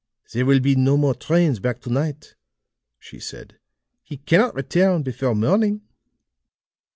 "There 0.33 0.47
will 0.47 0.59
be 0.61 0.75
no 0.75 0.97
more 0.97 1.13
trains 1.13 1.59
back 1.59 1.79
to 1.81 1.91
night," 1.91 2.33
she 2.97 3.19
said. 3.19 3.59
"He 4.01 4.17
cannot 4.17 4.55
return 4.55 5.03
before 5.03 5.35
morning." 5.35 5.81